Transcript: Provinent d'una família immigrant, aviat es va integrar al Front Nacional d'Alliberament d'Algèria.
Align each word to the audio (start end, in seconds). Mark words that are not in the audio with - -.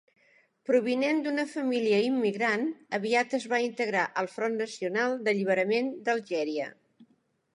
Provinent 0.67 1.19
d'una 1.25 1.43
família 1.51 1.99
immigrant, 2.05 2.63
aviat 2.99 3.37
es 3.39 3.45
va 3.53 3.59
integrar 3.67 4.07
al 4.23 4.29
Front 4.37 4.57
Nacional 4.63 5.15
d'Alliberament 5.27 5.95
d'Algèria. 6.09 6.71